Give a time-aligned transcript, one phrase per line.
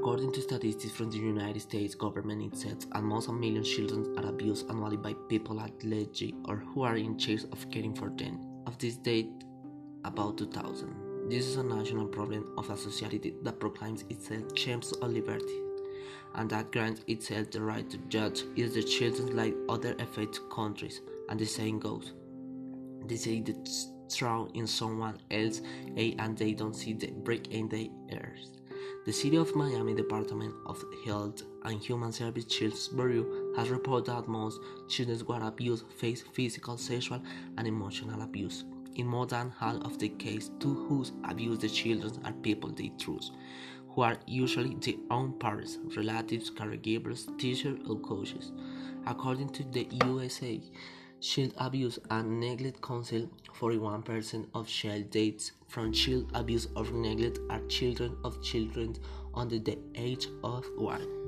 [0.00, 4.30] According to statistics from the United States government, it says almost a million children are
[4.30, 8.40] abused annually by people at large or who are in charge of caring for them.
[8.66, 9.44] Of this date,
[10.06, 11.28] about 2000.
[11.28, 15.60] This is a national problem of a society that proclaims itself champions of liberty
[16.34, 21.02] and that grants itself the right to judge is the children like other affected countries.
[21.28, 22.14] And the saying goes,
[23.04, 23.54] they say the
[24.08, 25.60] strong in someone else,
[25.98, 28.59] eh, and they don't see the break in their ears.
[29.06, 33.24] The City of Miami Department of Health and Human Services Children's Bureau
[33.56, 37.22] has reported that most children who are abused face physical, sexual,
[37.56, 38.64] and emotional abuse.
[38.96, 42.92] In more than half of the cases, those who abuse the children are people they
[42.98, 43.32] trust,
[43.88, 48.52] who are usually their own parents, relatives, caregivers, teachers, or coaches.
[49.06, 50.60] According to the USA
[51.20, 57.60] Child Abuse and Neglect Council, 41% of child deaths from child abuse or neglect are
[57.66, 58.96] children of children
[59.34, 61.19] under the age of one.